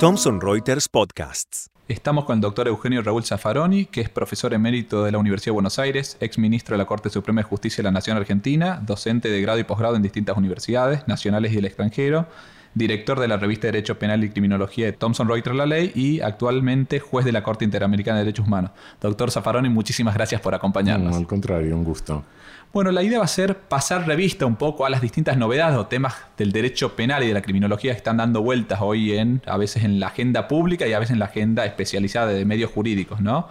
Thomson 0.00 0.40
Reuters 0.40 0.88
Podcasts. 0.88 1.70
Estamos 1.86 2.24
con 2.24 2.34
el 2.34 2.40
doctor 2.40 2.66
Eugenio 2.66 3.00
Raúl 3.02 3.22
Zaffaroni, 3.22 3.84
que 3.84 4.00
es 4.00 4.08
profesor 4.08 4.52
emérito 4.52 5.04
de 5.04 5.12
la 5.12 5.18
Universidad 5.18 5.52
de 5.52 5.54
Buenos 5.54 5.78
Aires, 5.78 6.16
ex 6.18 6.36
ministro 6.36 6.74
de 6.74 6.78
la 6.78 6.86
Corte 6.86 7.10
Suprema 7.10 7.42
de 7.42 7.44
Justicia 7.44 7.76
de 7.76 7.84
la 7.84 7.92
Nación 7.92 8.16
Argentina, 8.16 8.82
docente 8.84 9.30
de 9.30 9.40
grado 9.40 9.60
y 9.60 9.64
posgrado 9.64 9.94
en 9.94 10.02
distintas 10.02 10.36
universidades, 10.36 11.06
nacionales 11.06 11.52
y 11.52 11.54
del 11.54 11.66
extranjero, 11.66 12.26
director 12.74 13.20
de 13.20 13.28
la 13.28 13.36
revista 13.36 13.68
de 13.68 13.72
Derecho 13.72 14.00
Penal 14.00 14.24
y 14.24 14.30
Criminología 14.30 14.86
de 14.86 14.92
Thomson 14.92 15.28
Reuters 15.28 15.54
La 15.54 15.66
Ley 15.66 15.92
y 15.94 16.22
actualmente 16.22 16.98
juez 16.98 17.24
de 17.24 17.30
la 17.30 17.44
Corte 17.44 17.64
Interamericana 17.64 18.18
de 18.18 18.24
Derechos 18.24 18.48
Humanos. 18.48 18.72
Doctor 19.00 19.30
Zaffaroni, 19.30 19.68
muchísimas 19.68 20.14
gracias 20.14 20.40
por 20.40 20.56
acompañarnos. 20.56 21.12
No, 21.12 21.18
al 21.18 21.28
contrario, 21.28 21.76
un 21.76 21.84
gusto. 21.84 22.24
Bueno, 22.72 22.92
la 22.92 23.02
idea 23.02 23.18
va 23.18 23.24
a 23.24 23.28
ser 23.28 23.56
pasar 23.56 24.06
revista 24.06 24.46
un 24.46 24.54
poco 24.54 24.86
a 24.86 24.90
las 24.90 25.00
distintas 25.00 25.36
novedades 25.36 25.76
o 25.76 25.86
temas 25.86 26.14
del 26.36 26.52
derecho 26.52 26.94
penal 26.94 27.24
y 27.24 27.26
de 27.26 27.34
la 27.34 27.42
criminología 27.42 27.90
que 27.90 27.96
están 27.96 28.18
dando 28.18 28.42
vueltas 28.42 28.78
hoy 28.80 29.18
en, 29.18 29.42
a 29.46 29.56
veces 29.56 29.82
en 29.82 29.98
la 29.98 30.06
agenda 30.06 30.46
pública 30.46 30.86
y 30.86 30.92
a 30.92 31.00
veces 31.00 31.14
en 31.14 31.18
la 31.18 31.24
agenda 31.24 31.64
especializada 31.64 32.28
de 32.28 32.44
medios 32.44 32.70
jurídicos, 32.70 33.20
¿no? 33.20 33.48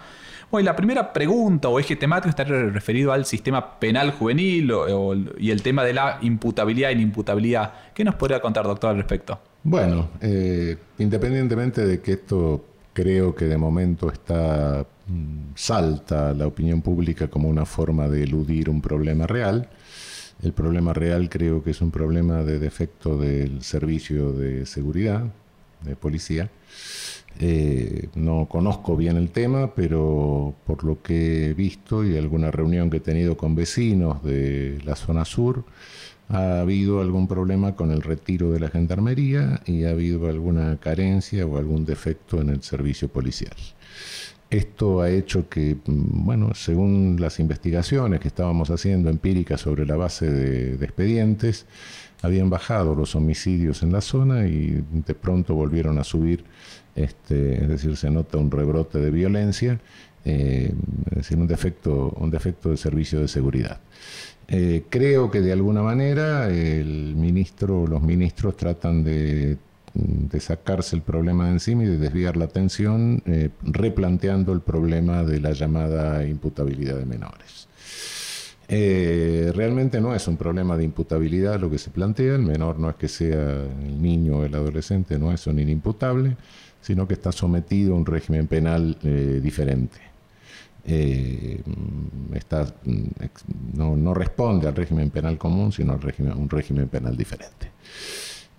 Bueno, 0.50 0.64
la 0.64 0.74
primera 0.74 1.12
pregunta 1.12 1.68
o 1.68 1.78
eje 1.78 1.96
temático 1.96 2.30
está 2.30 2.44
referido 2.44 3.12
al 3.12 3.26
sistema 3.26 3.78
penal 3.78 4.10
juvenil 4.12 4.72
y 5.38 5.50
el 5.50 5.62
tema 5.62 5.84
de 5.84 5.92
la 5.92 6.18
imputabilidad 6.22 6.90
e 6.90 6.94
inimputabilidad. 6.94 7.72
¿Qué 7.94 8.02
nos 8.02 8.14
podría 8.14 8.40
contar, 8.40 8.64
doctor, 8.64 8.90
al 8.90 8.96
respecto? 8.96 9.38
Bueno, 9.62 10.08
eh, 10.22 10.76
independientemente 10.98 11.86
de 11.86 12.00
que 12.00 12.12
esto 12.12 12.64
creo 12.94 13.34
que 13.34 13.44
de 13.44 13.58
momento 13.58 14.10
está 14.10 14.84
mm, 15.10 15.52
salta 15.54 16.32
la 16.34 16.46
opinión 16.46 16.82
pública 16.82 17.28
como 17.28 17.48
una 17.48 17.66
forma 17.66 18.08
de 18.08 18.24
eludir 18.24 18.70
un 18.70 18.80
problema 18.80 19.26
real. 19.26 19.68
El 20.42 20.52
problema 20.52 20.92
real 20.94 21.28
creo 21.28 21.62
que 21.62 21.70
es 21.72 21.80
un 21.82 21.90
problema 21.90 22.42
de 22.42 22.58
defecto 22.58 23.18
del 23.18 23.62
servicio 23.62 24.32
de 24.32 24.64
seguridad, 24.66 25.24
de 25.82 25.96
policía. 25.96 26.50
Eh, 27.38 28.08
no 28.14 28.46
conozco 28.50 28.96
bien 28.96 29.16
el 29.16 29.30
tema, 29.30 29.74
pero 29.74 30.54
por 30.66 30.84
lo 30.84 31.02
que 31.02 31.50
he 31.50 31.54
visto 31.54 32.04
y 32.04 32.16
alguna 32.16 32.50
reunión 32.50 32.90
que 32.90 32.98
he 32.98 33.00
tenido 33.00 33.36
con 33.36 33.54
vecinos 33.54 34.22
de 34.22 34.78
la 34.84 34.96
zona 34.96 35.24
sur, 35.24 35.64
ha 36.28 36.60
habido 36.60 37.00
algún 37.00 37.26
problema 37.26 37.74
con 37.74 37.90
el 37.90 38.02
retiro 38.02 38.52
de 38.52 38.60
la 38.60 38.68
gendarmería 38.68 39.60
y 39.66 39.84
ha 39.84 39.90
habido 39.90 40.28
alguna 40.28 40.76
carencia 40.78 41.46
o 41.46 41.58
algún 41.58 41.84
defecto 41.84 42.40
en 42.40 42.50
el 42.50 42.62
servicio 42.62 43.08
policial. 43.08 43.56
Esto 44.50 45.00
ha 45.00 45.10
hecho 45.10 45.48
que, 45.48 45.76
mm, 45.76 46.24
bueno, 46.24 46.54
según 46.54 47.16
las 47.20 47.38
investigaciones 47.38 48.18
que 48.18 48.28
estábamos 48.28 48.70
haciendo 48.70 49.08
empíricas 49.08 49.60
sobre 49.60 49.86
la 49.86 49.96
base 49.96 50.28
de, 50.28 50.84
expedientes, 50.84 51.66
habían 52.22 52.50
bajado 52.50 52.94
los 52.96 53.14
homicidios 53.14 53.82
en 53.84 53.92
la 53.92 54.00
zona 54.00 54.46
y 54.48 54.84
de 55.06 55.14
pronto 55.14 55.54
volvieron 55.54 55.98
a 55.98 56.04
subir, 56.04 56.44
este, 56.96 57.62
es 57.62 57.68
decir, 57.68 57.96
se 57.96 58.10
nota 58.10 58.38
un 58.38 58.50
rebrote 58.50 58.98
de 58.98 59.10
violencia, 59.12 59.80
eh, 60.24 60.74
es 61.10 61.16
decir, 61.16 61.38
un 61.38 61.46
defecto, 61.46 62.10
un 62.18 62.30
defecto 62.30 62.70
de 62.70 62.76
servicio 62.76 63.20
de 63.20 63.28
seguridad. 63.28 63.80
Eh, 64.48 64.82
creo 64.90 65.30
que 65.30 65.40
de 65.40 65.52
alguna 65.52 65.82
manera 65.82 66.48
el 66.50 67.14
ministro, 67.14 67.86
los 67.86 68.02
ministros 68.02 68.56
tratan 68.56 69.04
de, 69.04 69.58
sacarse 70.38 70.96
el 70.96 71.02
problema 71.02 71.46
de 71.46 71.52
encima 71.52 71.84
y 71.84 71.86
de 71.86 71.98
desviar 71.98 72.36
la 72.36 72.44
atención, 72.46 73.22
eh, 73.26 73.50
replanteando 73.62 74.52
el 74.52 74.60
problema 74.60 75.22
de 75.22 75.40
la 75.40 75.52
llamada 75.52 76.24
imputabilidad 76.26 76.96
de 76.96 77.06
menores. 77.06 77.68
Eh, 78.68 79.50
realmente 79.54 80.00
no 80.00 80.14
es 80.14 80.28
un 80.28 80.36
problema 80.36 80.76
de 80.76 80.84
imputabilidad 80.84 81.58
lo 81.58 81.68
que 81.68 81.78
se 81.78 81.90
plantea, 81.90 82.36
el 82.36 82.42
menor 82.42 82.78
no 82.78 82.88
es 82.88 82.96
que 82.96 83.08
sea 83.08 83.64
el 83.64 84.00
niño 84.00 84.38
o 84.38 84.44
el 84.44 84.54
adolescente, 84.54 85.18
no 85.18 85.32
es 85.32 85.46
un 85.48 85.58
inimputable, 85.58 86.36
sino 86.80 87.08
que 87.08 87.14
está 87.14 87.32
sometido 87.32 87.94
a 87.94 87.96
un 87.96 88.06
régimen 88.06 88.46
penal 88.46 88.96
diferente 89.42 90.10
eh, 90.84 91.62
está, 92.34 92.74
no, 93.74 93.96
no, 93.96 94.14
responde 94.14 94.68
al 94.68 94.74
régimen 94.74 95.10
penal 95.10 95.38
común, 95.38 95.72
sino 95.72 95.96
régimen, 95.96 96.32
un 96.36 96.48
régimen 96.48 96.88
penal 96.88 97.16
diferente. 97.16 97.70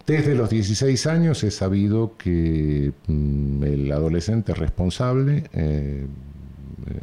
Desde 0.05 0.35
los 0.35 0.49
16 0.49 1.07
años 1.07 1.43
he 1.43 1.51
sabido 1.51 2.17
que 2.17 2.91
mm, 3.07 3.63
el 3.63 3.91
adolescente 3.91 4.53
responsable 4.53 5.43
eh, 5.53 6.05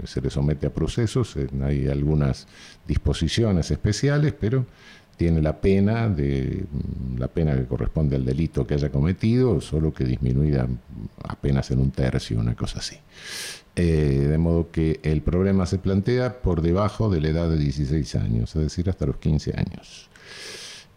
se 0.05 0.21
le 0.21 0.31
somete 0.31 0.67
a 0.67 0.75
procesos, 0.75 1.37
hay 1.63 1.89
algunas 1.89 2.47
disposiciones 2.87 3.71
especiales, 3.71 4.35
pero 4.39 4.67
tiene 5.17 5.43
la 5.43 5.61
pena 5.61 6.09
de 6.09 6.65
mm, 6.71 7.19
la 7.19 7.29
pena 7.29 7.55
que 7.55 7.67
corresponde 7.67 8.17
al 8.17 8.25
delito 8.25 8.67
que 8.67 8.75
haya 8.75 8.91
cometido, 8.91 9.61
solo 9.61 9.93
que 9.93 10.05
disminuida 10.05 10.67
apenas 11.25 11.71
en 11.71 11.81
un 11.81 11.91
tercio, 11.91 12.39
una 12.39 12.55
cosa 12.55 12.79
así. 12.79 12.97
Eh, 13.77 14.27
de 14.29 14.39
modo 14.39 14.71
que 14.71 15.01
el 15.03 15.23
problema 15.23 15.67
se 15.67 15.79
plantea 15.79 16.41
por 16.41 16.63
debajo 16.63 17.11
de 17.11 17.21
la 17.21 17.29
edad 17.29 17.49
de 17.49 17.59
16 17.59 18.15
años, 18.17 18.57
es 18.57 18.63
decir, 18.63 18.89
hasta 18.91 19.07
los 19.07 19.19
15 19.19 19.55
años. 19.57 20.09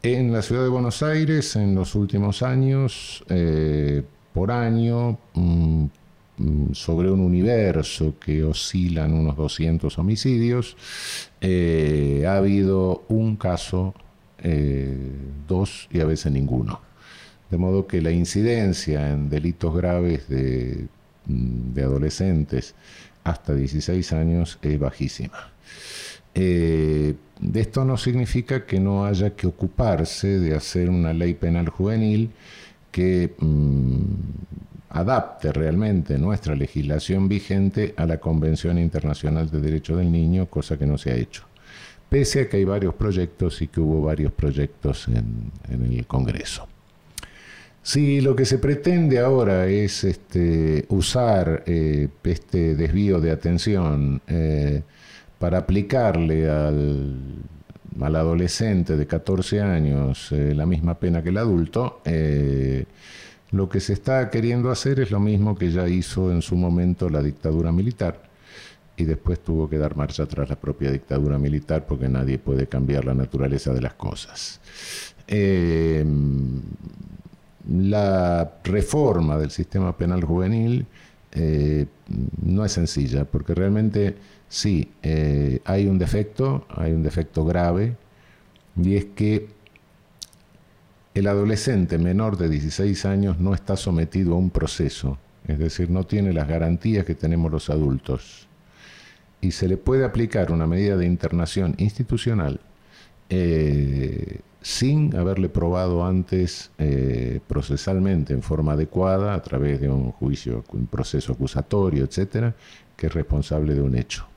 En 0.03 0.33
la 0.33 0.41
ciudad 0.41 0.63
de 0.63 0.69
Buenos 0.69 1.03
Aires, 1.03 1.55
en 1.55 1.75
los 1.75 1.93
últimos 1.95 2.41
años, 2.41 3.23
eh, 3.29 4.03
por 4.33 4.51
año, 4.51 5.19
mm, 5.33 5.85
mm, 6.37 6.73
sobre 6.73 7.11
un 7.11 7.19
universo 7.19 8.15
que 8.19 8.43
oscilan 8.43 9.13
unos 9.13 9.37
200 9.37 9.97
homicidios, 9.99 10.75
eh, 11.39 12.25
ha 12.27 12.37
habido 12.37 13.03
un 13.09 13.35
caso, 13.35 13.93
dos 15.47 15.87
y 15.91 15.99
a 15.99 16.05
veces 16.05 16.31
ninguno. 16.31 16.81
De 17.51 17.57
modo 17.57 17.85
que 17.85 18.01
la 18.01 18.09
incidencia 18.11 19.11
en 19.11 19.29
delitos 19.29 19.75
graves 19.75 20.27
de 20.27 20.87
Mm, 21.25 21.73
de 21.73 21.83
adolescentes 21.83 22.73
hasta 23.23 23.53
16 23.53 24.11
años 24.13 24.57
es 24.61 24.79
bajísima. 24.79 25.51
Eh, 26.33 27.15
esto 27.53 27.85
no 27.85 27.97
significa 27.97 28.65
que 28.65 28.79
no 28.79 29.05
haya 29.05 29.31
que 29.31 29.47
ocuparse 29.47 30.39
de 30.39 30.55
hacer 30.55 30.89
una 30.89 31.13
ley 31.13 31.33
penal 31.33 31.69
juvenil 31.69 32.31
que 32.91 33.33
mm, 33.37 34.01
adapte 34.89 35.51
realmente 35.51 36.17
nuestra 36.17 36.55
legislación 36.55 37.27
vigente 37.27 37.93
a 37.97 38.05
la 38.05 38.19
Convención 38.19 38.77
Internacional 38.77 39.49
de 39.49 39.59
Derechos 39.59 39.97
del 39.97 40.11
Niño, 40.11 40.47
cosa 40.47 40.77
que 40.77 40.85
no 40.85 40.97
se 40.97 41.11
ha 41.11 41.15
hecho. 41.15 41.43
Pese 42.09 42.41
a 42.41 42.49
que 42.49 42.57
hay 42.57 42.65
varios 42.65 42.93
proyectos 42.93 43.61
y 43.61 43.67
que 43.67 43.79
hubo 43.79 44.01
varios 44.01 44.33
proyectos 44.33 45.07
en 45.07 45.51
el 45.69 46.05
Congreso. 46.05 46.67
Si 47.83 48.21
lo 48.21 48.35
que 48.35 48.45
se 48.45 48.59
pretende 48.59 49.19
ahora 49.19 49.65
es 49.67 50.03
este, 50.03 50.85
usar 50.89 51.63
eh, 51.65 52.09
este 52.23 52.75
desvío 52.75 53.19
de 53.19 53.31
atención 53.31 54.21
eh, 54.27 54.83
para 55.41 55.57
aplicarle 55.57 56.47
al, 56.47 57.17
adolescente 57.99 58.95
de 58.95 59.07
14 59.07 59.59
años 59.59 60.31
eh, 60.31 60.53
la 60.53 60.67
misma 60.67 60.99
pena 60.99 61.23
que 61.23 61.29
el 61.29 61.37
adulto, 61.39 62.01
lo 63.49 63.67
que 63.67 63.79
se 63.79 63.93
está 63.93 64.29
queriendo 64.29 64.69
hacer 64.69 64.99
es 64.99 65.09
lo 65.09 65.19
mismo 65.19 65.55
que 65.55 65.71
ya 65.71 65.87
hizo 65.89 66.31
en 66.31 66.43
su 66.43 66.55
momento 66.55 67.09
la 67.09 67.23
dictadura 67.23 67.71
militar. 67.71 68.21
Y 68.95 69.03
después 69.03 69.39
tuvo 69.39 69.67
que 69.67 69.79
dar 69.79 69.95
marcha 69.95 70.23
atrás 70.23 70.47
la 70.47 70.57
propia 70.57 70.91
dictadura 70.91 71.39
militar 71.39 71.87
porque 71.87 72.07
nadie 72.07 72.37
puede 72.37 72.67
cambiar 72.67 73.05
la 73.05 73.15
naturaleza 73.15 73.73
de 73.73 73.81
las 73.81 73.95
cosas. 73.95 74.61
La 77.67 78.53
reforma 78.63 79.37
del 79.37 79.49
sistema 79.49 79.97
penal 79.97 80.23
juvenil 80.23 80.85
eh, 81.31 81.87
no 82.41 82.65
es 82.65 82.73
sencilla, 82.73 83.25
porque 83.25 83.55
realmente 83.55 84.15
sí, 84.51 84.91
eh, 85.01 85.61
hay 85.63 85.87
un 85.87 85.97
defecto, 85.97 86.65
hay 86.69 86.91
un 86.91 87.03
defecto 87.03 87.45
grave, 87.45 87.95
y 88.75 88.97
es 88.97 89.05
que 89.05 89.47
el 91.13 91.27
adolescente 91.27 91.97
menor 91.97 92.37
de 92.37 92.49
16 92.49 93.05
años 93.05 93.39
no 93.39 93.53
está 93.53 93.77
sometido 93.77 94.33
a 94.33 94.37
un 94.37 94.49
proceso, 94.49 95.17
es 95.47 95.57
decir, 95.57 95.89
no 95.89 96.05
tiene 96.05 96.33
las 96.33 96.49
garantías 96.49 97.05
que 97.05 97.15
tenemos 97.15 97.49
los 97.49 97.69
adultos. 97.69 98.47
Y 99.39 99.51
se 99.51 99.67
le 99.69 99.77
puede 99.77 100.05
aplicar 100.05 100.51
una 100.51 100.67
medida 100.67 100.97
de 100.97 101.05
internación 101.05 101.73
institucional 101.77 102.59
eh, 103.29 104.41
sin 104.61 105.15
haberle 105.15 105.47
probado 105.47 106.05
antes 106.05 106.71
eh, 106.77 107.39
procesalmente 107.47 108.33
en 108.33 108.43
forma 108.43 108.73
adecuada 108.73 109.33
a 109.33 109.41
través 109.41 109.79
de 109.79 109.89
un 109.89 110.11
juicio, 110.11 110.65
un 110.73 110.87
proceso 110.87 111.33
acusatorio, 111.33 112.03
etcétera, 112.03 112.53
que 112.97 113.07
es 113.07 113.13
responsable 113.13 113.73
de 113.73 113.81
un 113.81 113.95
hecho. 113.97 114.30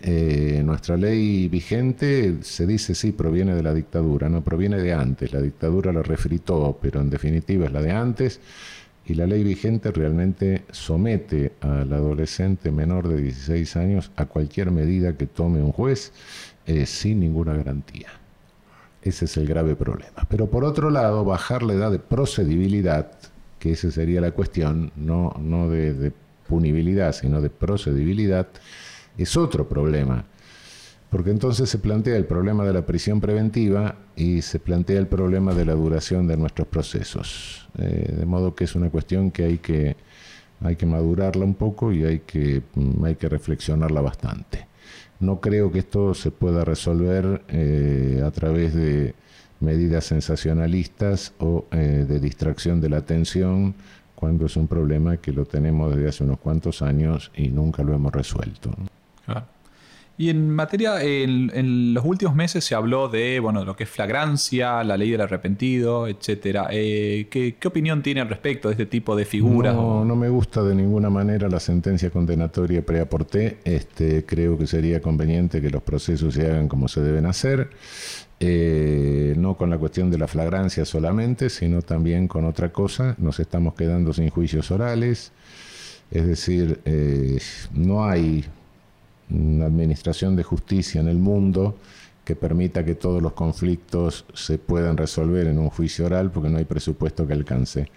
Eh, 0.00 0.62
nuestra 0.64 0.96
ley 0.96 1.48
vigente 1.48 2.36
se 2.42 2.66
dice 2.66 2.94
sí 2.94 3.10
proviene 3.10 3.54
de 3.54 3.62
la 3.62 3.74
dictadura, 3.74 4.28
no 4.28 4.42
proviene 4.42 4.78
de 4.78 4.92
antes. 4.92 5.32
La 5.32 5.40
dictadura 5.40 5.92
la 5.92 6.02
refritó, 6.02 6.78
pero 6.80 7.00
en 7.00 7.10
definitiva 7.10 7.66
es 7.66 7.72
la 7.72 7.82
de 7.82 7.90
antes. 7.90 8.40
Y 9.06 9.14
la 9.14 9.26
ley 9.26 9.42
vigente 9.42 9.90
realmente 9.90 10.64
somete 10.70 11.52
al 11.60 11.92
adolescente 11.92 12.70
menor 12.70 13.08
de 13.08 13.22
16 13.22 13.76
años 13.76 14.10
a 14.16 14.26
cualquier 14.26 14.70
medida 14.70 15.16
que 15.16 15.26
tome 15.26 15.62
un 15.62 15.72
juez 15.72 16.12
sin 16.84 17.20
ninguna 17.20 17.54
garantía. 17.54 18.08
Ese 19.02 19.24
es 19.24 19.36
el 19.38 19.46
grave 19.46 19.74
problema. 19.76 20.26
Pero 20.28 20.50
por 20.50 20.64
otro 20.64 20.90
lado, 20.90 21.24
bajar 21.24 21.62
la 21.62 21.72
edad 21.72 21.90
de 21.90 21.98
procedibilidad, 21.98 23.12
que 23.58 23.72
esa 23.72 23.90
sería 23.90 24.20
la 24.20 24.32
cuestión, 24.32 24.92
no, 24.94 25.34
no 25.40 25.70
de 25.70 26.12
punibilidad, 26.48 27.12
sino 27.12 27.40
de 27.40 27.50
procedibilidad, 27.50 28.48
es 29.22 29.36
otro 29.36 29.68
problema. 29.68 30.24
Porque 31.10 31.30
entonces 31.30 31.70
se 31.70 31.78
plantea 31.78 32.16
el 32.16 32.26
problema 32.26 32.64
de 32.64 32.72
la 32.74 32.84
prisión 32.84 33.20
preventiva 33.20 33.96
y 34.14 34.42
se 34.42 34.58
plantea 34.58 34.98
el 34.98 35.06
problema 35.06 35.54
de 35.54 35.64
la 35.64 35.72
duración 35.72 36.26
de 36.26 36.36
nuestros 36.36 36.68
procesos. 36.68 37.66
Eh, 37.78 38.14
de 38.18 38.26
modo 38.26 38.54
que 38.54 38.64
es 38.64 38.74
una 38.74 38.90
cuestión 38.90 39.30
que 39.30 39.44
hay 39.44 39.58
que, 39.58 39.96
hay 40.60 40.76
que 40.76 40.84
madurarla 40.84 41.44
un 41.46 41.54
poco 41.54 41.92
y 41.92 42.04
hay 42.04 42.18
que, 42.20 42.62
mm, 42.74 43.04
hay 43.04 43.14
que 43.16 43.28
reflexionarla 43.28 44.02
bastante. 44.02 44.66
No 45.20 45.40
creo 45.40 45.72
que 45.72 45.80
esto 45.80 46.14
se 46.14 46.30
pueda 46.30 46.64
resolver 46.64 47.42
eh, 47.48 48.22
a 48.24 48.30
través 48.30 48.74
de 48.74 49.14
medidas 49.60 50.04
sensacionalistas 50.04 51.32
o 51.38 51.66
eh, 51.72 52.04
de 52.08 52.20
distracción 52.20 52.80
de 52.80 52.90
la 52.90 52.98
atención 52.98 53.74
cuando 54.14 54.46
es 54.46 54.56
un 54.56 54.68
problema 54.68 55.16
que 55.16 55.32
lo 55.32 55.46
tenemos 55.46 55.94
desde 55.94 56.08
hace 56.08 56.24
unos 56.24 56.38
cuantos 56.38 56.82
años 56.82 57.32
y 57.34 57.48
nunca 57.48 57.82
lo 57.82 57.94
hemos 57.94 58.12
resuelto. 58.12 58.70
Y 60.20 60.30
en 60.30 60.50
materia, 60.50 61.00
en, 61.00 61.94
los 61.94 62.04
últimos 62.04 62.34
meses 62.34 62.64
se 62.64 62.74
habló 62.74 63.08
de 63.08 63.38
bueno, 63.38 63.64
lo 63.64 63.76
que 63.76 63.84
es 63.84 63.90
flagrancia, 63.90 64.82
la 64.82 64.96
ley 64.96 65.12
del 65.12 65.20
arrepentido, 65.20 66.08
etcétera. 66.08 66.66
Eh, 66.72 67.28
¿qué, 67.30 67.56
opinión 67.68 68.02
tiene 68.02 68.20
al 68.20 68.28
respecto 68.28 68.66
de 68.66 68.72
este 68.72 68.86
tipo 68.86 69.14
de 69.14 69.24
figuras? 69.24 69.76
No, 69.76 70.04
no 70.04 70.16
me 70.16 70.28
gusta 70.28 70.64
de 70.64 70.74
ninguna 70.74 71.08
manera 71.08 71.48
la 71.48 71.60
sentencia 71.60 72.10
condenatoria 72.10 72.84
preaporté. 72.84 73.58
Este, 73.64 74.24
creo 74.24 74.58
que 74.58 74.66
sería 74.66 75.00
conveniente 75.00 75.62
que 75.62 75.70
los 75.70 75.84
procesos 75.84 76.34
se 76.34 76.50
hagan 76.50 76.66
como 76.66 76.88
se 76.88 77.00
deben 77.00 77.24
hacer. 77.24 77.70
Eh, 78.40 79.34
no 79.36 79.56
con 79.56 79.70
la 79.70 79.78
cuestión 79.78 80.10
de 80.10 80.18
la 80.18 80.26
flagrancia 80.26 80.84
solamente, 80.84 81.48
sino 81.48 81.82
también 81.82 82.26
con 82.26 82.44
otra 82.44 82.72
cosa. 82.72 83.14
Nos 83.18 83.38
estamos 83.38 83.74
quedando 83.74 84.12
sin 84.12 84.30
juicios 84.30 84.72
orales. 84.72 85.30
Es 86.10 86.26
decir, 86.26 86.80
eh, 86.84 87.38
no 87.72 88.04
hay 88.04 88.44
una 89.30 89.66
administración 89.66 90.36
de 90.36 90.42
justicia 90.42 91.00
en 91.00 91.08
el 91.08 91.18
mundo 91.18 91.76
que 92.24 92.36
permita 92.36 92.84
que 92.84 92.94
todos 92.94 93.22
los 93.22 93.32
conflictos 93.32 94.26
se 94.34 94.58
puedan 94.58 94.96
resolver 94.96 95.46
en 95.46 95.58
un 95.58 95.70
juicio 95.70 96.06
oral 96.06 96.30
porque 96.30 96.50
no 96.50 96.58
hay 96.58 96.64
presupuesto 96.64 97.26
que 97.26 97.32
alcance. 97.32 97.88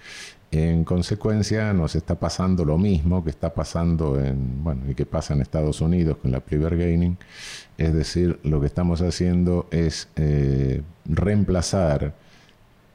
En 0.52 0.84
consecuencia, 0.84 1.72
nos 1.74 1.96
está 1.96 2.20
pasando 2.20 2.66
lo 2.66 2.78
mismo 2.78 3.24
que 3.24 3.30
está 3.30 3.54
pasando 3.54 4.20
en, 4.20 4.64
bueno, 4.64 4.90
y 4.90 4.96
que 4.96 5.06
pasa 5.06 5.34
en 5.34 5.42
Estados 5.42 5.80
Unidos 5.80 6.18
con 6.22 6.32
la 6.32 6.42
Priver 6.42 6.78
Gaining. 6.78 7.18
Es 7.78 7.94
decir, 7.94 8.40
lo 8.44 8.60
que 8.60 8.68
estamos 8.68 9.02
haciendo 9.02 9.68
es 9.72 10.10
eh, 10.18 10.82
reemplazar 11.06 12.16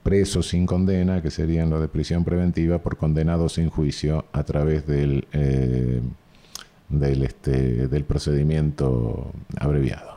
presos 0.03 0.49
sin 0.49 0.67
condena, 0.67 1.21
que 1.21 1.31
serían 1.31 1.69
los 1.69 1.81
de 1.81 1.89
prisión 1.89 2.25
preventiva, 2.25 2.79
por 2.79 2.97
condenados 2.97 3.55
sin 3.55 3.71
juicio 3.71 4.27
a 4.32 4.44
través 4.44 4.87
del 4.87 5.27
eh, 5.32 6.00
del, 6.88 7.23
este, 7.23 7.88
del 7.88 8.05
procedimiento 8.05 9.33
abreviado. 9.59 10.17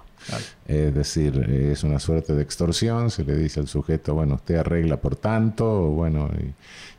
Es 0.68 0.94
decir, 0.94 1.38
es 1.50 1.84
una 1.84 2.00
suerte 2.00 2.34
de 2.34 2.44
extorsión, 2.44 3.10
se 3.10 3.24
le 3.24 3.36
dice 3.36 3.60
al 3.60 3.68
sujeto, 3.68 4.14
bueno, 4.14 4.36
usted 4.36 4.56
arregla 4.56 4.98
por 4.98 5.16
tanto, 5.16 5.90
bueno, 5.90 6.30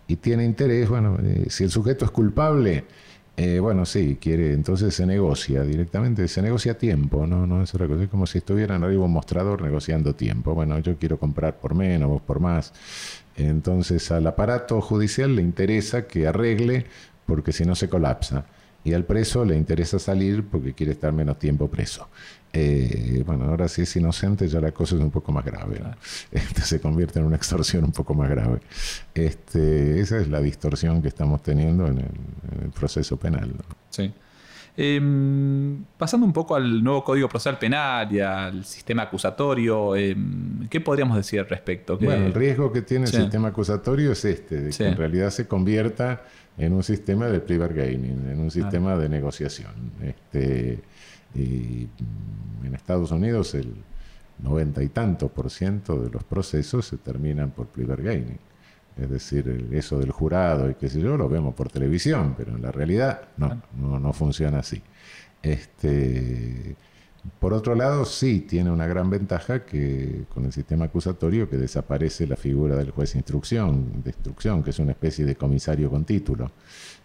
y, 0.08 0.16
tiene 0.16 0.44
interés, 0.44 0.88
bueno, 0.88 1.18
eh, 1.22 1.46
si 1.48 1.62
el 1.62 1.70
sujeto 1.70 2.04
es 2.04 2.10
culpable, 2.10 2.84
eh, 3.36 3.60
bueno, 3.60 3.86
sí, 3.86 4.18
quiere, 4.20 4.52
entonces 4.52 4.92
se 4.92 5.06
negocia 5.06 5.62
directamente, 5.62 6.26
se 6.26 6.42
negocia 6.42 6.76
tiempo, 6.76 7.28
no, 7.28 7.46
no 7.46 7.62
es 7.62 7.72
otra 7.72 7.86
cosa, 7.86 8.02
es 8.02 8.08
como 8.08 8.26
si 8.26 8.38
estuvieran 8.38 8.82
arriba 8.82 9.04
un 9.04 9.12
mostrador 9.12 9.62
negociando 9.62 10.16
tiempo, 10.16 10.52
bueno, 10.52 10.80
yo 10.80 10.96
quiero 10.96 11.16
comprar 11.20 11.60
por 11.60 11.76
menos, 11.76 12.08
vos 12.08 12.22
por 12.22 12.40
más, 12.40 12.72
entonces 13.36 14.10
al 14.10 14.26
aparato 14.26 14.80
judicial 14.80 15.36
le 15.36 15.42
interesa 15.42 16.08
que 16.08 16.26
arregle 16.26 16.86
porque 17.24 17.52
si 17.52 17.64
no 17.64 17.76
se 17.76 17.88
colapsa 17.88 18.46
y 18.82 18.92
al 18.94 19.04
preso 19.04 19.44
le 19.44 19.56
interesa 19.56 19.98
salir 19.98 20.44
porque 20.44 20.72
quiere 20.72 20.92
estar 20.92 21.12
menos 21.12 21.38
tiempo 21.38 21.68
preso. 21.68 22.08
Eh, 22.52 23.22
bueno, 23.24 23.44
ahora 23.44 23.68
si 23.68 23.82
es 23.82 23.96
inocente 23.96 24.48
ya 24.48 24.60
la 24.60 24.72
cosa 24.72 24.96
es 24.96 25.00
un 25.00 25.10
poco 25.10 25.32
más 25.32 25.44
grave. 25.44 25.80
Este, 26.32 26.62
se 26.62 26.80
convierte 26.80 27.18
en 27.18 27.26
una 27.26 27.36
extorsión 27.36 27.84
un 27.84 27.92
poco 27.92 28.14
más 28.14 28.30
grave. 28.30 28.60
Este, 29.14 30.00
esa 30.00 30.18
es 30.18 30.28
la 30.28 30.40
distorsión 30.40 31.02
que 31.02 31.08
estamos 31.08 31.42
teniendo 31.42 31.86
en 31.86 31.98
el, 31.98 32.70
proceso 32.70 33.16
penal. 33.16 33.52
Sí. 33.90 34.12
Em, 34.76 35.84
pasando 35.98 36.24
un 36.24 36.32
poco 36.32 36.54
al 36.54 36.82
nuevo 36.82 37.04
Código 37.04 37.28
Procesal 37.28 37.58
Penal 37.58 38.10
y 38.12 38.20
al 38.20 38.64
sistema 38.64 39.02
acusatorio, 39.02 39.94
em, 39.96 40.68
¿qué 40.68 40.80
podríamos 40.80 41.16
decir 41.16 41.40
al 41.40 41.48
respecto? 41.48 41.98
Bueno, 41.98 42.26
el 42.26 42.32
riesgo 42.32 42.72
que 42.72 42.82
tiene 42.82 43.04
el 43.04 43.10
sistema 43.10 43.48
acusatorio 43.48 44.12
es 44.12 44.24
este, 44.24 44.60
de 44.60 44.70
que 44.70 44.88
en 44.88 44.96
realidad 44.96 45.30
se 45.30 45.46
convierta 45.46 46.22
en 46.58 46.72
un 46.72 46.82
sistema 46.82 47.26
de 47.26 47.40
private 47.40 47.74
gaining, 47.74 48.28
en 48.28 48.40
un 48.40 48.50
sistema 48.50 48.96
de 48.96 49.08
negociación. 49.08 49.72
Este, 50.02 50.78
y 51.34 51.86
mm, 52.60 52.66
en 52.66 52.74
Estados 52.74 53.10
Unidos 53.10 53.54
el 53.54 53.74
noventa 54.38 54.82
y 54.82 54.88
tanto 54.88 55.28
por 55.28 55.50
ciento 55.50 56.00
de 56.02 56.10
los 56.10 56.24
procesos 56.24 56.86
se 56.86 56.96
terminan 56.96 57.50
por 57.50 57.66
private 57.66 58.02
gaining. 58.02 58.38
Es 58.96 59.08
decir, 59.08 59.68
eso 59.72 59.98
del 59.98 60.10
jurado 60.10 60.68
y 60.70 60.74
qué 60.74 60.88
sé 60.88 61.00
yo, 61.00 61.16
lo 61.16 61.28
vemos 61.28 61.54
por 61.54 61.70
televisión, 61.70 62.34
pero 62.36 62.54
en 62.54 62.62
la 62.62 62.72
realidad 62.72 63.22
no, 63.36 63.62
no, 63.78 63.98
no 63.98 64.12
funciona 64.12 64.58
así. 64.58 64.82
Este, 65.42 66.76
por 67.38 67.52
otro 67.52 67.74
lado, 67.74 68.04
sí 68.04 68.40
tiene 68.40 68.70
una 68.70 68.86
gran 68.86 69.10
ventaja 69.10 69.64
que 69.64 70.24
con 70.32 70.46
el 70.46 70.52
sistema 70.52 70.86
acusatorio 70.86 71.48
que 71.48 71.56
desaparece 71.56 72.26
la 72.26 72.36
figura 72.36 72.76
del 72.76 72.90
juez 72.92 73.12
de 73.12 73.18
instrucción, 73.18 74.02
de 74.02 74.10
instrucción, 74.10 74.62
que 74.62 74.70
es 74.70 74.78
una 74.78 74.92
especie 74.92 75.26
de 75.26 75.36
comisario 75.36 75.90
con 75.90 76.04
título. 76.04 76.50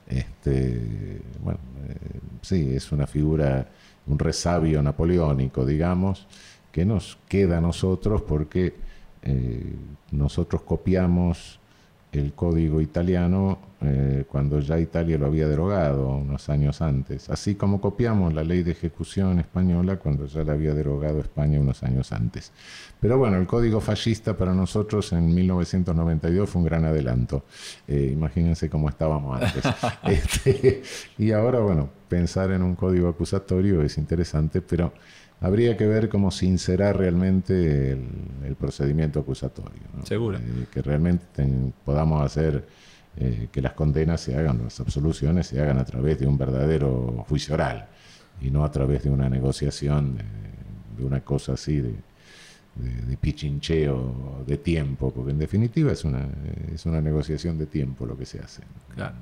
Este, 0.08 1.22
bueno, 1.44 1.60
eh, 1.88 2.20
sí, 2.42 2.76
es 2.76 2.92
una 2.92 3.08
figura, 3.08 3.68
un 4.08 4.18
resabio 4.18 4.82
napoleónico, 4.82 5.66
digamos, 5.66 6.28
que 6.72 6.86
nos 6.86 7.18
queda 7.28 7.58
a 7.58 7.62
nosotros 7.62 8.22
porque 8.22 8.76
eh, 9.22 9.76
nosotros 10.12 10.62
copiamos 10.62 11.60
el 12.18 12.34
código 12.34 12.82
italiano 12.82 13.60
eh, 13.82 14.26
cuando 14.28 14.60
ya 14.60 14.80
Italia 14.80 15.18
lo 15.18 15.28
había 15.28 15.48
derogado 15.48 16.10
unos 16.10 16.50
años 16.50 16.82
antes, 16.82 17.30
así 17.30 17.56
como 17.56 17.80
copiamos 17.82 18.34
la 18.34 18.44
ley 18.44 18.64
de 18.64 18.72
ejecución 18.72 19.40
española 19.40 19.98
cuando 19.98 20.26
ya 20.26 20.44
la 20.44 20.54
había 20.54 20.74
derogado 20.74 21.20
España 21.20 21.60
unos 21.60 21.84
años 21.84 22.12
antes. 22.12 22.52
Pero 23.00 23.18
bueno, 23.18 23.38
el 23.38 23.46
código 23.46 23.82
fascista 23.82 24.36
para 24.36 24.54
nosotros 24.54 25.12
en 25.14 25.34
1992 25.36 26.50
fue 26.50 26.62
un 26.62 26.66
gran 26.66 26.86
adelanto. 26.86 27.44
Eh, 27.88 28.10
imagínense 28.13 28.70
cómo 28.70 28.89
estábamos 28.89 29.42
antes. 29.42 29.63
Este, 30.06 30.82
y 31.18 31.32
ahora, 31.32 31.60
bueno, 31.60 31.89
pensar 32.08 32.51
en 32.51 32.63
un 32.63 32.75
código 32.75 33.10
acusatorio 33.10 33.82
es 33.82 33.98
interesante, 33.98 34.62
pero 34.62 34.94
habría 35.42 35.77
que 35.77 35.86
ver 35.86 36.10
cómo 36.10 36.32
sincerar 36.32 36.98
realmente 36.98 37.92
el, 37.92 38.56
procedimiento 38.60 39.20
acusatorio. 39.20 39.82
Seguro. 40.04 40.38
Eh, 40.38 40.68
que 40.72 40.82
realmente 40.82 41.25
podamos 41.84 42.24
hacer 42.24 42.65
eh, 43.18 43.50
que 43.51 43.62
las 43.62 43.74
condenas 43.74 44.22
se 44.22 44.36
hagan, 44.36 44.63
las 44.63 44.80
absoluciones 44.80 45.48
se 45.48 45.62
hagan 45.62 45.77
a 45.77 45.86
través 45.86 46.20
de 46.20 46.27
un 46.27 46.38
verdadero 46.38 47.25
juicio 47.27 47.56
oral 47.56 47.88
y 48.42 48.50
no 48.50 48.63
a 48.63 48.72
través 48.72 49.04
de 49.04 49.10
una 49.10 49.30
negociación, 49.30 50.18
de 50.98 51.06
una 51.06 51.22
cosa 51.22 51.54
así 51.54 51.82
de, 51.82 51.96
de, 52.75 53.17
pichincheo 53.17 54.44
de 54.46 54.58
tiempo, 54.58 55.12
porque 55.12 55.32
en 55.32 55.39
definitiva 55.39 55.91
es 55.91 56.03
una, 56.03 56.27
es 56.74 56.86
una 56.86 57.01
negociación 57.01 57.58
de 57.58 57.65
tiempo 57.65 58.05
lo 58.05 58.17
que 58.17 58.25
se 58.25 58.39
hace. 58.39 58.63
Claro. 58.94 59.15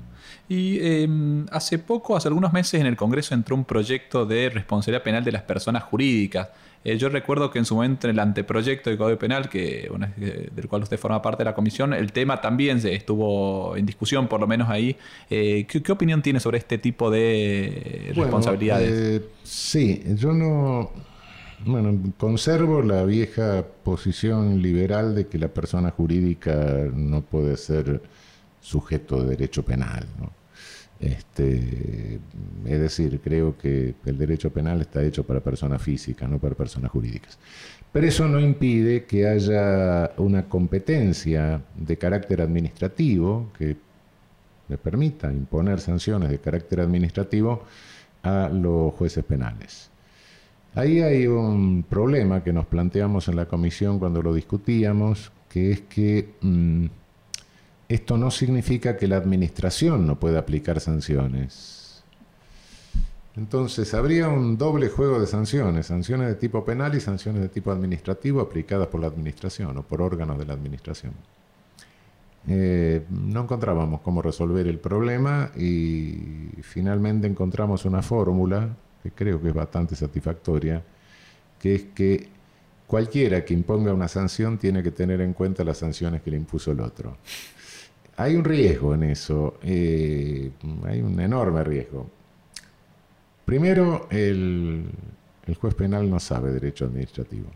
Y 0.48 0.78
em, 0.80 1.46
hace 1.50 1.78
poco, 1.78 2.16
hace 2.16 2.28
algunos 2.28 2.52
meses, 2.52 2.80
en 2.80 2.86
el 2.86 2.96
Congreso 2.96 3.34
entró 3.34 3.54
un 3.54 3.64
proyecto 3.64 4.26
de 4.26 4.50
responsabilidad 4.50 5.02
penal 5.02 5.24
de 5.24 5.32
las 5.32 5.42
personas 5.42 5.84
jurídicas. 5.84 6.48
Eh, 6.84 6.98
yo 6.98 7.08
recuerdo 7.08 7.50
que 7.50 7.58
en 7.58 7.64
su 7.64 7.76
momento, 7.76 8.06
en 8.06 8.12
el 8.12 8.18
anteproyecto 8.18 8.90
de 8.90 8.98
Código 8.98 9.18
Penal, 9.18 9.48
que, 9.48 9.90
del 10.16 10.68
cual 10.68 10.82
usted 10.82 10.98
forma 10.98 11.22
parte 11.22 11.42
de 11.42 11.46
la 11.46 11.54
comisión, 11.54 11.94
el 11.94 12.12
tema 12.12 12.40
también 12.40 12.80
se 12.80 12.94
estuvo 12.94 13.74
en 13.76 13.86
discusión, 13.86 14.28
por 14.28 14.40
lo 14.40 14.46
menos 14.46 14.68
ahí. 14.68 14.96
Eh, 15.30 15.66
¿qué, 15.66 15.92
opinión 15.92 16.20
tiene 16.20 16.40
sobre 16.40 16.58
este 16.58 16.76
tipo 16.76 17.10
de 17.10 18.12
responsabilidades? 18.14 18.90
Eh, 18.92 19.26
sí, 19.44 20.02
yo 20.16 20.32
no 20.32 20.90
bueno, 21.66 22.12
conservo 22.18 22.82
la 22.82 23.04
vieja 23.04 23.64
posición 23.82 24.60
liberal 24.60 25.14
de 25.14 25.26
que 25.26 25.38
la 25.38 25.48
persona 25.48 25.90
jurídica 25.90 26.54
no 26.92 27.22
puede 27.22 27.56
ser 27.56 28.02
sujeto 28.60 29.22
de 29.22 29.30
derecho 29.30 29.64
penal. 29.64 30.06
Este, 31.00 32.20
es 32.64 32.80
decir, 32.80 33.20
creo 33.22 33.58
que 33.58 33.94
el 34.06 34.16
derecho 34.16 34.50
penal 34.50 34.80
está 34.80 35.02
hecho 35.02 35.24
para 35.24 35.40
personas 35.40 35.82
físicas, 35.82 36.28
no 36.28 36.38
para 36.38 36.54
personas 36.54 36.90
jurídicas. 36.90 37.38
Pero 37.92 38.06
eso 38.06 38.26
no 38.28 38.40
impide 38.40 39.04
que 39.04 39.26
haya 39.26 40.12
una 40.16 40.48
competencia 40.48 41.62
de 41.76 41.96
carácter 41.98 42.40
administrativo 42.42 43.50
que 43.58 43.76
le 44.68 44.78
permita 44.78 45.32
imponer 45.32 45.80
sanciones 45.80 46.30
de 46.30 46.38
carácter 46.38 46.80
administrativo 46.80 47.64
a 48.22 48.48
los 48.48 48.94
jueces 48.94 49.24
penales. 49.24 49.90
Ahí 50.74 51.00
hay 51.00 51.26
un 51.28 51.84
problema 51.88 52.42
que 52.42 52.52
nos 52.52 52.66
planteamos 52.66 53.28
en 53.28 53.36
la 53.36 53.46
comisión 53.46 54.00
cuando 54.00 54.22
lo 54.22 54.34
discutíamos, 54.34 55.30
que 55.48 55.70
es 55.70 55.80
que 55.82 56.34
mm, 56.40 56.86
esto 57.88 58.16
no 58.16 58.30
significa 58.32 58.96
que 58.96 59.06
la 59.06 59.16
administración 59.16 60.04
no 60.04 60.18
pueda 60.18 60.40
aplicar 60.40 60.80
sanciones. 60.80 62.02
Entonces, 63.36 63.94
habría 63.94 64.28
un 64.28 64.58
doble 64.58 64.88
juego 64.88 65.20
de 65.20 65.26
sanciones, 65.26 65.86
sanciones 65.86 66.28
de 66.28 66.34
tipo 66.34 66.64
penal 66.64 66.94
y 66.96 67.00
sanciones 67.00 67.42
de 67.42 67.48
tipo 67.48 67.70
administrativo 67.70 68.40
aplicadas 68.40 68.88
por 68.88 69.00
la 69.00 69.08
administración 69.08 69.76
o 69.76 69.82
por 69.82 70.02
órganos 70.02 70.38
de 70.38 70.46
la 70.46 70.54
administración. 70.54 71.12
Eh, 72.46 73.04
no 73.10 73.42
encontrábamos 73.42 74.00
cómo 74.02 74.22
resolver 74.22 74.66
el 74.66 74.78
problema 74.78 75.50
y 75.56 76.48
finalmente 76.62 77.26
encontramos 77.26 77.84
una 77.84 78.02
fórmula 78.02 78.68
que 79.04 79.10
creo 79.10 79.40
que 79.40 79.48
es 79.48 79.54
bastante 79.54 79.94
satisfactoria, 79.94 80.82
que 81.60 81.74
es 81.74 81.82
que 81.94 82.26
cualquiera 82.86 83.44
que 83.44 83.52
imponga 83.52 83.92
una 83.92 84.08
sanción 84.08 84.56
tiene 84.56 84.82
que 84.82 84.92
tener 84.92 85.20
en 85.20 85.34
cuenta 85.34 85.62
las 85.62 85.76
sanciones 85.76 86.22
que 86.22 86.30
le 86.30 86.38
impuso 86.38 86.72
el 86.72 86.80
otro. 86.80 87.18
Hay 88.16 88.34
un 88.34 88.44
riesgo 88.44 88.94
en 88.94 89.02
eso, 89.02 89.58
eh, 89.62 90.50
hay 90.86 91.02
un 91.02 91.20
enorme 91.20 91.62
riesgo. 91.64 92.08
Primero, 93.44 94.08
el, 94.10 94.86
el 95.46 95.54
juez 95.56 95.74
penal 95.74 96.08
no 96.08 96.18
sabe 96.18 96.50
derecho 96.50 96.86
administrativo. 96.86 97.48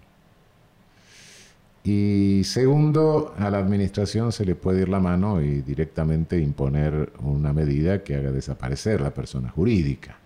Y 1.83 2.43
segundo, 2.45 3.33
a 3.38 3.49
la 3.49 3.57
administración 3.57 4.33
se 4.33 4.45
le 4.45 4.55
puede 4.55 4.83
ir 4.83 4.90
la 4.90 5.00
mano 5.00 5.40
y 5.40 5.62
directamente 5.62 6.38
imponer 6.38 7.11
una 7.21 7.55
medida 7.55 8.05
que 8.05 8.17
haga 8.17 8.33
desaparecer 8.33 9.00
la 9.00 9.14
persona 9.14 9.49
jurídica. 9.49 10.18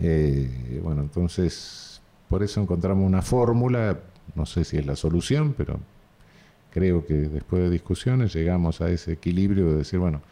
Eh, 0.00 0.80
bueno, 0.82 1.02
entonces, 1.02 2.00
por 2.28 2.42
eso 2.42 2.60
encontramos 2.60 3.06
una 3.06 3.22
fórmula, 3.22 4.00
no 4.34 4.46
sé 4.46 4.64
si 4.64 4.76
es 4.76 4.86
la 4.86 4.96
solución, 4.96 5.54
pero 5.56 5.78
creo 6.70 7.06
que 7.06 7.14
después 7.14 7.62
de 7.62 7.70
discusiones 7.70 8.34
llegamos 8.34 8.80
a 8.80 8.90
ese 8.90 9.12
equilibrio 9.12 9.70
de 9.70 9.76
decir, 9.78 9.98
bueno, 9.98 10.22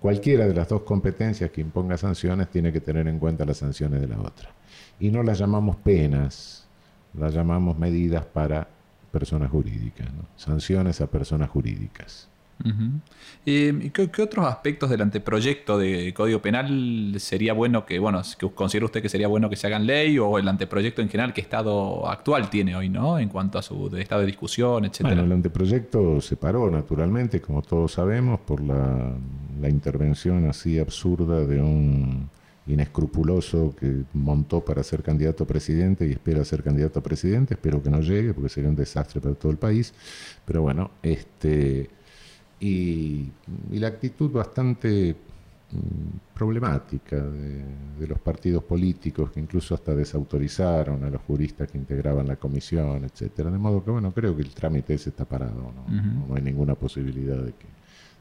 cualquiera 0.00 0.46
de 0.46 0.54
las 0.54 0.68
dos 0.68 0.82
competencias 0.82 1.50
que 1.50 1.60
imponga 1.60 1.96
sanciones 1.96 2.48
tiene 2.48 2.72
que 2.72 2.80
tener 2.80 3.08
en 3.08 3.18
cuenta 3.18 3.44
las 3.44 3.58
sanciones 3.58 4.00
de 4.00 4.06
la 4.06 4.20
otra. 4.20 4.50
Y 5.00 5.10
no 5.10 5.22
las 5.22 5.38
llamamos 5.38 5.76
penas, 5.76 6.66
las 7.14 7.34
llamamos 7.34 7.78
medidas 7.78 8.24
para 8.24 8.68
personas 9.10 9.50
jurídicas, 9.50 10.08
sanciones 10.36 11.00
a 11.00 11.06
personas 11.08 11.50
jurídicas. 11.50 12.28
Eh, 13.46 13.90
¿qué, 13.92 14.22
otros 14.22 14.46
aspectos 14.46 14.90
del 14.90 15.00
anteproyecto 15.00 15.78
de 15.78 16.12
Código 16.12 16.42
Penal 16.42 17.14
sería 17.18 17.52
bueno 17.52 17.86
que, 17.86 17.98
bueno, 17.98 18.20
que 18.38 18.50
considera 18.50 18.86
usted 18.86 19.00
que 19.00 19.08
sería 19.08 19.28
bueno 19.28 19.48
que 19.48 19.56
se 19.56 19.66
hagan 19.66 19.86
ley 19.86 20.18
o 20.18 20.38
el 20.38 20.48
anteproyecto 20.48 21.00
en 21.00 21.08
general, 21.08 21.32
qué 21.32 21.40
estado 21.40 22.08
actual 22.08 22.50
tiene 22.50 22.74
hoy, 22.74 22.88
¿no? 22.88 23.18
En 23.18 23.28
cuanto 23.28 23.58
a 23.58 23.62
su 23.62 23.94
estado 23.96 24.22
de 24.22 24.26
discusión, 24.26 24.84
etcétera. 24.84 25.14
Bueno, 25.14 25.24
el 25.24 25.32
anteproyecto 25.32 26.20
se 26.20 26.36
paró 26.36 26.70
naturalmente, 26.70 27.40
como 27.40 27.62
todos 27.62 27.92
sabemos, 27.92 28.40
por 28.40 28.60
la, 28.60 29.12
la 29.60 29.68
intervención 29.68 30.48
así 30.48 30.78
absurda 30.78 31.44
de 31.46 31.60
un 31.60 32.28
inescrupuloso 32.68 33.74
que 33.78 34.02
montó 34.12 34.60
para 34.60 34.82
ser 34.82 35.02
candidato 35.02 35.44
a 35.44 35.46
presidente 35.46 36.06
y 36.06 36.12
espera 36.12 36.44
ser 36.44 36.62
candidato 36.62 36.98
a 36.98 37.02
presidente. 37.02 37.54
Espero 37.54 37.82
que 37.82 37.90
no 37.90 38.00
llegue 38.00 38.34
porque 38.34 38.50
sería 38.50 38.68
un 38.68 38.76
desastre 38.76 39.20
para 39.20 39.34
todo 39.34 39.50
el 39.50 39.58
país. 39.58 39.94
Pero 40.44 40.62
bueno, 40.62 40.90
este 41.02 41.88
y, 42.60 43.30
la 43.72 43.88
actitud 43.88 44.30
bastante 44.30 45.14
mm, 45.70 46.34
problemática 46.34 47.16
de, 47.16 48.06
los 48.06 48.18
partidos 48.20 48.64
políticos 48.64 49.30
que 49.30 49.40
incluso 49.40 49.74
hasta 49.74 49.94
desautorizaron 49.94 51.04
a 51.04 51.10
los 51.10 51.22
juristas 51.22 51.70
que 51.70 51.78
integraban 51.78 52.26
la 52.26 52.36
comisión, 52.36 53.04
etcétera. 53.04 53.50
De 53.50 53.58
modo 53.58 53.84
que, 53.84 53.90
bueno, 53.90 54.12
creo 54.12 54.34
que 54.34 54.42
el 54.42 54.54
trámite 54.54 54.94
ese 54.94 55.10
está 55.10 55.24
parado, 55.24 55.72
no, 55.72 56.34
hay 56.34 56.42
ninguna 56.42 56.74
posibilidad 56.74 57.38
de 57.38 57.52
que, 57.52 57.66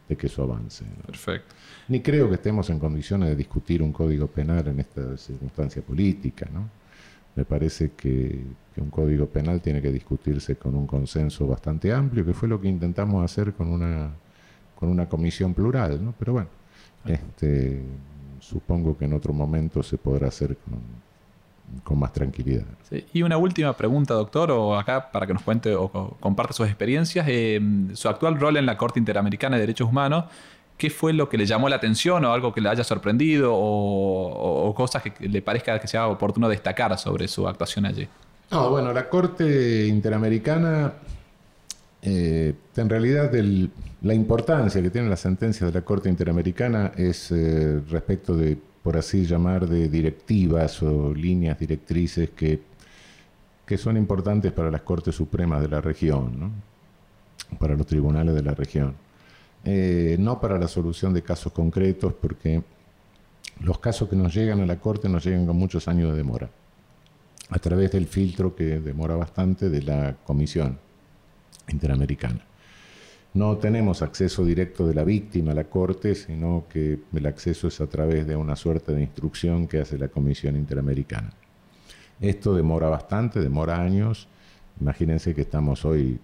de 0.10 0.16
que 0.16 0.28
eso 0.28 0.44
avance. 0.44 0.86
Perfecto. 1.06 1.56
Ni 1.88 2.02
creo 2.02 2.28
que 2.28 2.36
estemos 2.36 2.70
en 2.70 2.80
condiciones 2.80 3.30
de 3.30 3.36
discutir 3.36 3.82
un 3.82 3.94
código 3.94 4.28
penal 4.28 4.68
en 4.68 4.80
esta 4.80 5.18
circunstancia 5.18 5.82
política, 5.82 6.48
¿no? 6.52 6.70
Me 7.38 7.46
parece 7.46 7.92
que, 7.92 8.44
un 8.78 8.90
código 8.90 9.28
penal 9.28 9.62
tiene 9.62 9.80
que 9.80 9.92
discutirse 9.92 10.56
con 10.56 10.76
un 10.76 10.88
consenso 10.88 11.46
bastante 11.48 11.94
amplio, 11.94 12.26
que 12.26 12.34
fue 12.34 12.50
lo 12.50 12.60
que 12.60 12.68
intentamos 12.68 13.24
hacer 13.24 13.54
con 13.54 13.70
una 13.70 14.12
con 14.80 14.90
una 14.90 15.08
comisión 15.08 15.54
plural, 15.54 16.04
¿no? 16.04 16.14
Pero 16.18 16.34
bueno, 16.34 16.50
este, 17.06 17.84
supongo 18.40 18.98
que 18.98 19.06
en 19.06 19.14
otro 19.14 19.34
momento 19.34 19.82
se 19.84 19.98
podrá 19.98 20.28
hacer 20.28 20.58
con, 21.84 22.00
más 22.00 22.14
tranquilidad. 22.14 22.64
Y 23.14 23.24
una 23.24 23.38
última 23.38 23.74
pregunta, 23.74 24.14
doctor, 24.14 24.52
o 24.52 24.78
acá 24.78 25.12
para 25.12 25.28
que 25.28 25.34
nos 25.34 25.42
cuente 25.42 25.76
o 25.76 26.16
comparte 26.20 26.54
sus 26.54 26.68
experiencias. 26.68 27.26
Eh, 27.28 27.60
su 27.94 28.08
actual 28.08 28.40
rol 28.40 28.58
en 28.58 28.66
la 28.66 28.78
Corte 28.78 29.00
Interamericana 29.00 29.58
de 29.58 29.62
Derechos 29.62 29.90
Humanos, 29.90 30.26
¿qué 30.78 30.90
fue 30.90 31.12
lo 31.12 31.28
que 31.28 31.38
le 31.38 31.46
llamó 31.46 31.68
la 31.68 31.78
atención 31.78 32.24
o 32.24 32.32
algo 32.32 32.54
que 32.54 32.62
le 32.62 32.70
haya 32.70 32.84
sorprendido 32.84 33.52
o, 33.54 34.74
cosas 34.76 35.04
que 35.04 35.28
le 35.28 35.42
parezca 35.42 35.80
que 35.80 35.88
sea 35.88 36.08
oportuno 36.08 36.48
destacar 36.48 36.98
sobre 36.98 37.28
su 37.28 37.48
actuación 37.48 37.86
allí? 37.86 38.08
No, 38.52 38.70
bueno, 38.70 38.94
la 38.94 39.10
Corte 39.10 39.88
Interamericana, 39.88 40.94
eh, 42.02 42.54
en 42.76 42.90
realidad 42.90 43.32
la 44.02 44.14
importancia 44.14 44.82
que 44.82 44.90
tiene 44.90 45.10
la 45.10 45.18
sentencia 45.18 45.66
de 45.66 45.74
la 45.74 45.82
Corte 45.82 46.10
Interamericana 46.10 46.92
es 46.96 47.32
eh, 47.32 47.82
respecto 47.90 48.36
de, 48.36 48.58
por 48.84 48.98
así 48.98 49.26
llamar, 49.26 49.68
de 49.68 49.90
directivas 49.90 50.82
o 50.84 51.14
líneas 51.14 51.60
directrices 51.60 52.30
que, 52.32 52.62
que 53.66 53.78
son 53.78 53.98
importantes 53.98 54.52
para 54.52 54.70
las 54.70 54.82
Cortes 54.82 55.16
Supremas 55.16 55.62
de 55.62 55.70
la 55.70 55.82
región, 55.82 56.54
para 57.60 57.76
los 57.76 57.88
tribunales 57.88 58.36
de 58.36 58.44
la 58.44 58.54
región. 58.54 58.96
Eh, 59.66 60.16
no 60.20 60.40
para 60.40 60.58
la 60.60 60.68
solución 60.68 61.14
de 61.14 61.24
casos 61.24 61.52
concretos, 61.52 62.14
porque 62.14 62.64
los 63.60 63.80
casos 63.80 64.08
que 64.08 64.16
nos 64.16 64.34
llegan 64.34 64.62
a 64.62 64.66
la 64.66 64.80
Corte 64.80 65.10
nos 65.10 65.26
llegan 65.26 65.48
con 65.48 65.58
muchos 65.58 65.88
años 65.88 66.12
de 66.12 66.18
demora, 66.18 66.50
a 67.50 67.60
través 67.60 67.92
del 67.92 68.06
filtro 68.06 68.56
que 68.56 68.80
demora 68.80 69.16
bastante 69.16 69.70
de 69.70 69.82
la 69.82 70.16
Comisión 70.24 70.87
Interamericana. 71.70 72.46
No 73.34 73.58
tenemos 73.58 74.02
acceso 74.02 74.44
directo 74.46 74.88
de 74.88 74.96
la 74.96 75.04
víctima 75.04 75.52
a 75.52 75.56
la 75.56 75.66
corte, 75.66 76.16
sino 76.16 76.66
que 76.70 77.00
el 77.14 77.26
acceso 77.28 77.68
es 77.68 77.80
a 77.82 77.88
través 77.88 78.26
de 78.26 78.36
una 78.36 78.56
suerte 78.56 78.94
de 78.94 79.02
instrucción 79.02 79.68
que 79.68 79.80
hace 79.80 79.98
la 79.98 80.08
Comisión 80.08 80.56
Interamericana. 80.56 81.32
Esto 82.20 82.56
demora 82.56 82.90
bastante, 82.90 83.40
demora 83.40 83.80
años. 83.80 84.28
Imagínense 84.82 85.36
que 85.36 85.42
estamos 85.42 85.86
hoy, 85.86 86.20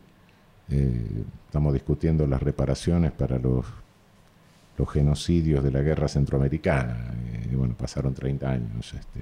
eh, 0.70 1.24
estamos 1.46 1.74
discutiendo 1.74 2.25
las 2.25 2.42
reparaciones 2.42 3.12
para 3.12 3.38
los, 3.38 3.66
genocidios 4.92 5.63
de 5.63 5.72
la 5.72 5.82
guerra 5.82 6.08
centroamericana. 6.08 7.13
Eh, 7.46 7.56
bueno, 7.56 7.75
pasaron 7.78 8.13
30 8.13 8.50
años. 8.50 8.94
Este, 8.94 9.20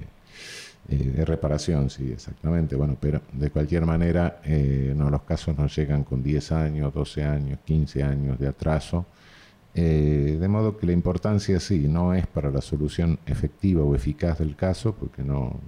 eh, 0.88 1.12
de 1.16 1.24
reparación, 1.24 1.90
sí, 1.90 2.10
exactamente. 2.12 2.74
Bueno, 2.74 2.96
pero 3.00 3.22
de 3.32 3.50
cualquier 3.50 3.86
manera, 3.86 4.40
eh, 4.44 4.92
no, 4.96 5.10
los 5.10 5.22
casos 5.22 5.56
nos 5.56 5.74
llegan 5.74 6.04
con 6.04 6.22
10 6.22 6.52
años, 6.52 6.92
12 6.92 7.24
años, 7.24 7.58
15 7.64 8.02
años 8.02 8.38
de 8.38 8.48
atraso. 8.48 9.06
Eh, 9.74 10.36
de 10.40 10.48
modo 10.48 10.76
que 10.76 10.86
la 10.86 10.92
importancia 10.92 11.58
sí, 11.60 11.86
no 11.88 12.12
es 12.14 12.26
para 12.26 12.50
la 12.50 12.60
solución 12.60 13.18
efectiva 13.26 13.82
o 13.82 13.94
eficaz 13.94 14.38
del 14.38 14.56
caso, 14.56 14.94
porque 14.94 15.22
no, 15.22 15.58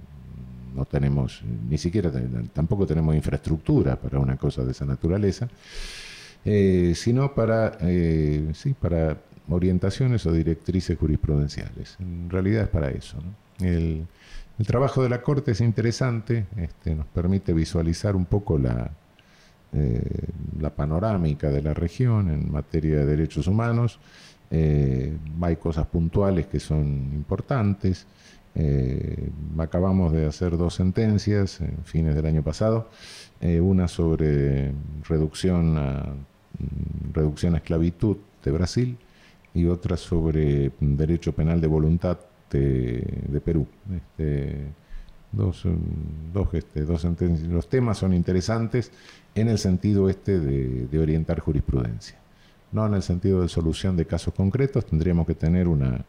no 0.75 0.85
tenemos, 0.85 1.41
ni 1.67 1.77
siquiera 1.77 2.11
tampoco 2.53 2.85
tenemos 2.85 3.15
infraestructura 3.15 3.95
para 3.95 4.19
una 4.19 4.37
cosa 4.37 4.63
de 4.63 4.73
esa 4.73 4.85
naturaleza, 4.85 5.47
sino 6.93 7.33
para, 7.33 7.79
sí, 8.53 8.75
para 8.79 9.17
orientaciones 9.49 10.23
o 10.27 10.31
directrices 10.31 10.99
jurisprudenciales. 10.99 11.95
En 11.99 12.29
realidad 12.29 12.63
es 12.63 12.69
para 12.69 12.91
eso. 12.91 13.17
El, 13.59 14.05
el 14.57 14.65
trabajo 14.65 15.03
de 15.03 15.09
la 15.09 15.21
Corte 15.21 15.51
es 15.51 15.61
interesante, 15.61 16.45
este, 16.55 16.95
nos 16.95 17.07
permite 17.07 17.53
visualizar 17.53 18.15
un 18.15 18.25
poco 18.25 18.57
la, 18.57 18.91
eh, 19.73 20.29
la 20.61 20.69
panorámica 20.69 21.49
de 21.49 21.61
la 21.61 21.73
región 21.73 22.29
en 22.29 22.49
materia 22.49 22.99
de 22.99 23.05
derechos 23.05 23.47
humanos. 23.47 23.99
Eh, 24.49 25.17
hay 25.41 25.55
cosas 25.57 25.85
puntuales 25.87 26.47
que 26.47 26.61
son 26.61 27.11
importantes. 27.13 28.07
Eh, 28.53 29.29
acabamos 29.57 30.13
de 30.13 30.27
hacer 30.27 30.55
dos 30.55 30.75
sentencias 30.75 31.59
en 31.59 31.77
fines 31.83 32.15
del 32.15 32.25
año 32.25 32.41
pasado, 32.41 32.89
una 33.41 33.89
sobre 33.89 34.71
reducción 35.07 35.77
a, 35.77 36.05
reducción 37.13 37.53
a 37.55 37.57
esclavitud 37.57 38.17
de 38.43 38.51
Brasil 38.51 38.97
y 39.53 39.65
otra 39.65 39.97
sobre 39.97 40.71
derecho 40.79 41.33
penal 41.33 41.59
de 41.59 41.67
voluntad 41.67 42.17
de 42.57 43.41
Perú. 43.41 43.67
Este, 43.93 44.67
dos, 45.35 45.63
dos, 46.33 46.53
este, 46.53 46.83
dos 46.83 47.01
sentencias. 47.01 47.47
Los 47.47 47.69
temas 47.69 47.97
son 47.97 48.13
interesantes 48.13 48.91
en 49.33 49.49
el 49.49 49.57
sentido 49.57 50.09
este 50.09 50.39
de, 50.39 50.99
orientar 50.99 51.39
jurisprudencia. 51.39 52.17
No 52.71 52.85
en 52.85 52.93
el 52.93 53.03
sentido 53.03 53.41
de 53.41 53.49
solución 53.49 53.95
de 53.95 54.05
casos 54.05 54.33
concretos, 54.33 54.85
tendríamos 54.85 55.27
que 55.27 55.35
tener 55.35 55.67
una, 55.67 56.03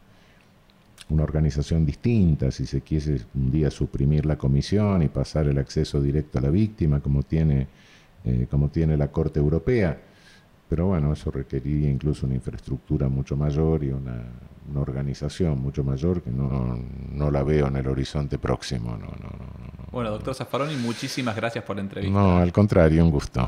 una 1.09 1.23
organización 1.23 1.85
distinta, 1.85 2.51
si 2.51 2.65
se 2.65 2.81
quiese 2.81 3.21
un 3.35 3.51
día 3.51 3.69
suprimir 3.69 4.25
la 4.25 4.37
comisión 4.37 5.01
y 5.03 5.07
pasar 5.07 5.47
el 5.47 5.57
acceso 5.57 6.01
directo 6.01 6.39
a 6.39 6.41
la 6.41 6.49
víctima, 6.49 6.99
como 6.99 7.23
tiene, 7.23 7.67
eh, 8.25 8.47
como 8.49 8.69
tiene 8.69 8.97
la 8.97 9.09
Corte 9.09 9.39
Europea. 9.39 10.01
Pero 10.69 10.87
bueno, 10.87 11.13
eso 11.13 11.31
requeriría 11.31 11.89
incluso 11.89 12.25
una 12.25 12.35
infraestructura 12.35 13.07
mucho 13.07 13.37
mayor 13.37 13.83
y 13.83 13.91
una, 13.91 14.25
organización 14.75 15.61
mucho 15.61 15.83
mayor 15.83 16.21
que 16.21 16.29
no, 16.29 16.77
no, 17.11 17.31
la 17.31 17.41
veo 17.43 17.67
en 17.67 17.77
el 17.77 17.87
horizonte 17.87 18.37
próximo. 18.37 18.97
No, 18.97 19.07
bueno, 19.91 20.11
doctor 20.11 20.35
Zaffaroni, 20.35 20.75
muchísimas 20.75 21.35
gracias 21.35 21.63
por 21.63 21.77
la 21.77 21.83
entrevista. 21.83 22.19
No, 22.19 22.37
al 22.37 22.51
contrario, 22.51 23.03
un 23.03 23.11
gusto. 23.11 23.47